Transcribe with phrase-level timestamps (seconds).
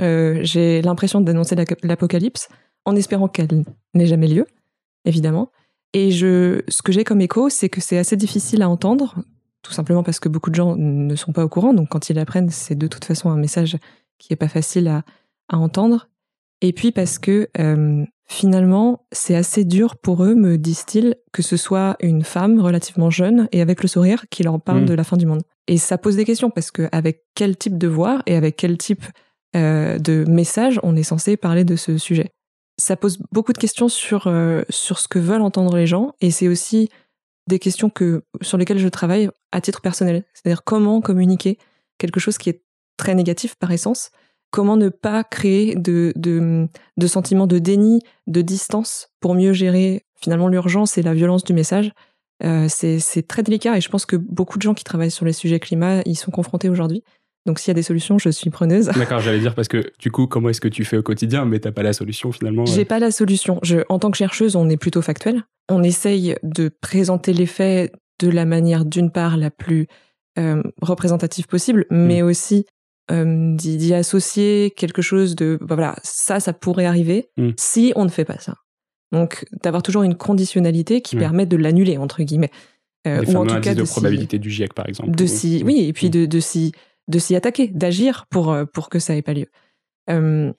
[0.00, 2.48] Euh, j'ai l'impression d'annoncer l'apocalypse
[2.84, 3.64] en espérant qu'elle
[3.94, 4.46] n'ait jamais lieu,
[5.04, 5.50] évidemment.
[5.92, 9.14] Et je, ce que j'ai comme écho, c'est que c'est assez difficile à entendre,
[9.62, 11.72] tout simplement parce que beaucoup de gens ne sont pas au courant.
[11.72, 13.76] Donc quand ils l'apprennent, c'est de toute façon un message
[14.18, 15.04] qui est pas facile à,
[15.48, 16.08] à entendre.
[16.60, 21.56] Et puis parce que euh, finalement, c'est assez dur pour eux, me disent-ils, que ce
[21.56, 24.86] soit une femme relativement jeune et avec le sourire qui leur parle Mm.
[24.86, 25.42] de la fin du monde.
[25.66, 28.78] Et ça pose des questions parce que avec quel type de voix et avec quel
[28.78, 29.04] type
[29.56, 32.30] euh, de message on est censé parler de ce sujet.
[32.78, 36.30] Ça pose beaucoup de questions sur euh, sur ce que veulent entendre les gens et
[36.30, 36.90] c'est aussi
[37.48, 40.24] des questions que sur lesquelles je travaille à titre personnel.
[40.34, 41.58] C'est-à-dire comment communiquer
[41.98, 42.62] quelque chose qui est
[42.96, 44.10] très négatif par essence.
[44.50, 50.04] Comment ne pas créer de, de, de sentiments de déni, de distance pour mieux gérer
[50.16, 51.92] finalement l'urgence et la violence du message.
[52.42, 55.32] Euh, c'est très délicat et je pense que beaucoup de gens qui travaillent sur les
[55.32, 57.02] sujets climat y sont confrontés aujourd'hui.
[57.46, 58.86] Donc s'il y a des solutions, je suis preneuse.
[58.96, 61.60] D'accord, j'allais dire parce que du coup, comment est-ce que tu fais au quotidien Mais
[61.60, 62.62] t'as pas la solution finalement.
[62.64, 62.66] euh.
[62.74, 63.58] J'ai pas la solution.
[63.62, 65.42] Je, en tant que chercheuse, on est plutôt factuel.
[65.68, 69.86] On essaye de présenter les faits de la manière, d'une part, la plus
[70.38, 72.66] euh, représentative possible, mais aussi
[73.10, 77.50] euh, d'y associer quelque chose de, bah voilà, ça, ça pourrait arriver Mm.
[77.56, 78.54] si on ne fait pas ça.
[79.12, 81.20] Donc, d'avoir toujours une conditionnalité qui Mm.
[81.20, 82.50] permet de l'annuler entre guillemets,
[83.06, 85.12] Euh, ou en tout cas de, probabilité du GIEC par exemple.
[85.12, 86.72] de s'y, oui, et puis de, de s'y,
[87.08, 89.46] de s'y attaquer, d'agir pour euh, pour que ça ait pas lieu.
[90.10, 90.52] Euh,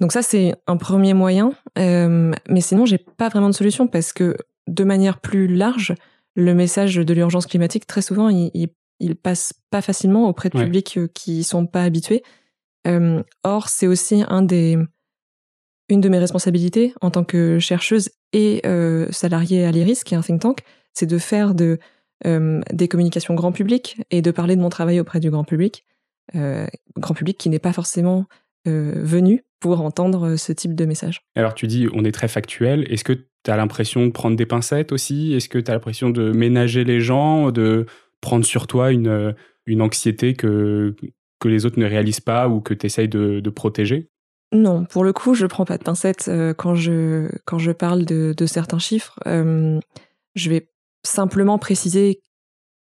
[0.00, 4.12] donc ça c'est un premier moyen, euh, mais sinon j'ai pas vraiment de solution parce
[4.12, 5.94] que de manière plus large,
[6.34, 8.68] le message de l'urgence climatique très souvent il, il,
[9.00, 10.64] il passe pas facilement auprès de Ouais.
[10.64, 12.22] publics qui sont pas habitués.
[12.86, 14.78] Euh, or c'est aussi un des
[15.88, 18.62] une de mes responsabilités en tant que chercheuse et
[19.10, 20.58] salariée à l'IRIS, qui est un think tank,
[20.92, 21.78] c'est de faire de,
[22.24, 25.84] des communications grand public et de parler de mon travail auprès du grand public,
[26.34, 26.66] euh,
[26.96, 28.26] grand public qui n'est pas forcément
[28.66, 31.22] euh, venu pour entendre ce type de message.
[31.36, 32.90] Alors tu dis on est très factuel.
[32.90, 35.34] Est-ce que tu as l'impression de prendre des pincettes aussi?
[35.34, 37.86] Est-ce que tu as l'impression de ménager les gens, de
[38.20, 39.32] prendre sur toi une, euh,
[39.66, 40.94] une anxiété que,
[41.40, 44.08] que les autres ne réalisent pas ou que tu essayes de, de protéger?
[44.52, 48.04] Non, pour le coup, je prends pas de pincettes euh, quand je quand je parle
[48.04, 49.18] de, de certains chiffres.
[49.26, 49.80] Euh,
[50.34, 50.70] je vais
[51.02, 52.20] simplement préciser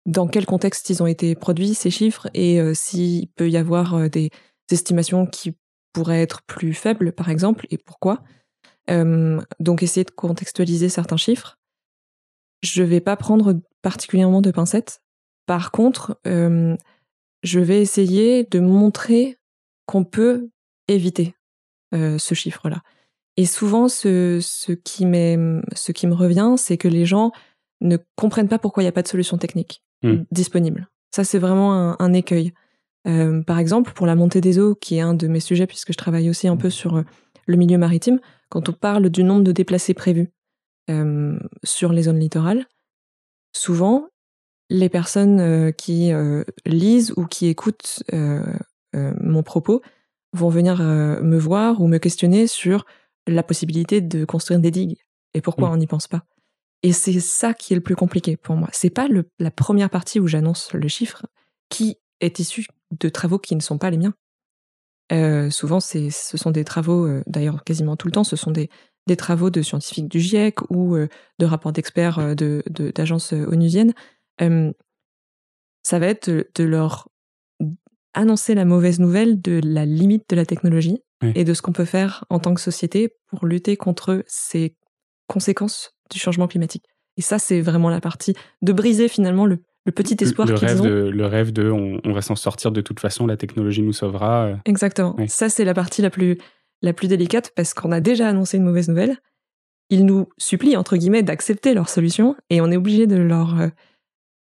[0.07, 3.95] dans quel contexte ils ont été produits ces chiffres et euh, s'il peut y avoir
[3.95, 4.31] euh, des
[4.71, 5.57] estimations qui
[5.93, 8.23] pourraient être plus faibles, par exemple, et pourquoi.
[9.61, 11.59] Donc essayer de contextualiser certains chiffres.
[12.63, 15.01] Je vais pas prendre particulièrement de pincettes.
[15.47, 19.39] Par contre, je vais essayer de montrer
[19.87, 20.51] qu'on peut
[20.89, 21.35] éviter
[21.95, 22.83] euh, ce chiffre-là.
[23.37, 27.33] Et souvent, ce qui me revient, c'est que les gens
[27.81, 30.27] ne comprennent pas pourquoi il n'y a pas de solution technique Mm.
[30.31, 30.89] disponible.
[31.15, 32.53] Ça, c'est vraiment un, un écueil.
[33.07, 35.93] Euh, par exemple, pour la montée des eaux, qui est un de mes sujets, puisque
[35.93, 37.03] je travaille aussi un peu sur euh,
[37.47, 40.31] le milieu maritime, quand on parle du nombre de déplacés prévus
[40.91, 42.67] euh, sur les zones littorales,
[43.53, 44.09] souvent,
[44.71, 46.13] les personnes euh, qui
[46.67, 48.03] lisent ou qui écoutent
[48.93, 49.83] mon propos
[50.33, 52.87] vont venir me voir ou me questionner sur
[53.27, 54.97] la possibilité de construire des digues
[55.35, 55.73] et pourquoi Mm.
[55.73, 56.25] on n'y pense pas?
[56.85, 58.69] Et c'est ça qui est le plus compliqué pour moi.
[58.73, 61.25] C'est pas le- la première partie où j'annonce le chiffre
[61.71, 64.15] qui est issu de travaux qui ne sont pas les miens.
[65.11, 68.51] Euh, souvent, c'est, ce sont des travaux, euh, d'ailleurs quasiment tout le temps, ce sont
[68.51, 68.69] des,
[69.07, 71.09] des travaux de scientifiques du GIEC ou euh,
[71.39, 73.95] de rapports d'experts de, de- d'agences onusiennes.
[75.83, 77.09] Ça va être de, de leur
[78.15, 81.33] annoncer la mauvaise nouvelle de la limite de la technologie Oui.
[81.35, 84.77] et de ce qu'on peut faire en tant que société pour lutter contre ces
[85.27, 86.85] conséquences du changement climatique.
[87.17, 90.67] Et ça, c'est vraiment la partie de briser finalement le, le petit espoir le qu'ils
[90.69, 90.85] rêve, ont.
[90.85, 93.93] de, le rêve de on, on va s'en sortir de toute façon, la technologie nous
[93.93, 94.47] sauvera.
[94.47, 94.57] euh.
[94.65, 95.15] Exactement.
[95.19, 95.29] Oui.
[95.29, 96.39] Ça, c'est la partie la plus,
[96.83, 99.17] la plus délicate parce qu'on a déjà annoncé une mauvaise nouvelle.
[99.91, 103.69] Ils nous supplient, entre guillemets, d'accepter leur solution et on est obligé de leur, euh,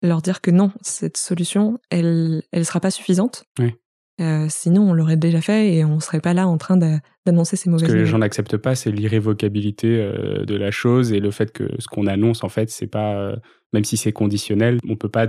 [0.01, 3.43] leur dire que non, cette solution, elle elle sera pas suffisante.
[3.59, 3.73] Oui.
[4.21, 7.55] Euh, sinon, on l'aurait déjà fait et on serait pas là en train d'a- d'annoncer
[7.55, 11.19] ces Ce mauvaises que les gens n'acceptent pas, c'est l'irrévocabilité euh, de la chose et
[11.19, 13.35] le fait que ce qu'on annonce, en fait, c'est pas, euh,
[13.73, 15.27] même si c'est conditionnel, on peut pas,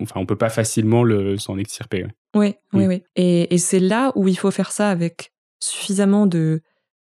[0.00, 2.04] enfin, on peut pas facilement le, s'en extirper.
[2.04, 2.10] ouais.
[2.34, 2.88] Oui, oui, Mm.
[2.88, 3.02] oui.
[3.16, 6.62] Et, et c'est là où il faut faire ça avec suffisamment de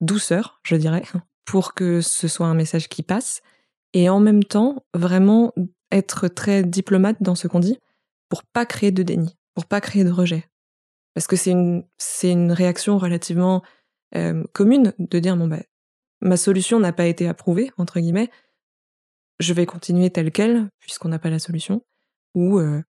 [0.02, 1.04] douceur, je dirais,
[1.46, 3.42] pour que ce soit un message qui passe.
[3.94, 5.54] Et en même temps, vraiment
[5.92, 7.78] être très diplomate dans ce qu'on dit
[8.30, 10.46] pour pas créer de déni, pour pas créer de rejet.
[11.18, 13.64] Parce que c'est une, c'est une réaction relativement
[14.16, 15.64] euh, commune de dire bon, bah,
[16.22, 18.30] ma solution n'a pas été approuvée, entre guillemets,
[19.40, 21.84] je vais continuer telle quelle, puisqu'on n'a pas la solution.
[22.36, 22.84] Ou euh,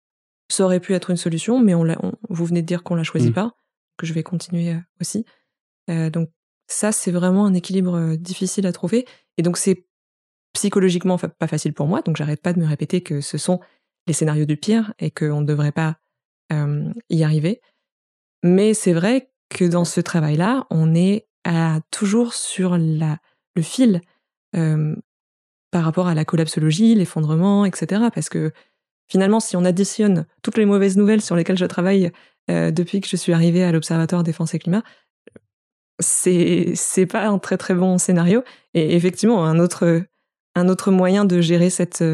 [0.50, 2.96] ça aurait pu être une solution, mais on l'a- on- vous venez de dire qu'on
[2.96, 3.34] la choisit Mm.
[3.34, 3.54] pas.
[3.96, 5.24] que je vais continuer aussi.
[5.88, 6.28] donc
[6.66, 9.06] ça, c'est vraiment un équilibre difficile à trouver.
[9.38, 9.86] Et donc c'est
[10.52, 12.02] psychologiquement pas facile pour moi.
[12.02, 13.58] Donc j'arrête pas de me répéter que ce sont
[14.06, 15.96] les scénarios du pire et qu'on ne devrait pas
[17.10, 17.60] y arriver.
[18.42, 21.26] Mais c'est vrai que dans ce travail-là, on est
[21.90, 24.00] toujours sur le fil
[24.52, 28.02] par rapport à la collapsologie, l'effondrement, etc.
[28.14, 28.52] Parce que
[29.10, 32.10] finalement, si on additionne toutes les mauvaises nouvelles sur lesquelles je travaille
[32.48, 34.82] depuis que je suis arrivée à l'Observatoire Défense et Climat,
[36.00, 38.44] c'est c'est pas un très très bon scénario.
[38.74, 42.04] Et effectivement, un autre moyen de gérer cette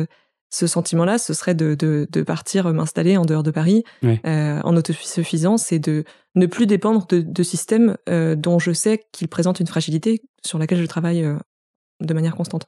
[0.55, 5.73] ce sentiment-là, ce serait de, de, partir m'installer en dehors de Paris euh, en autosuffisance
[5.73, 6.05] et de
[6.37, 10.61] ne plus dépendre de, de systèmes euh, dont je sais qu'ils présentent une fragilité sur
[10.61, 11.37] laquelle je travaille euh,
[12.01, 12.67] de manière constante.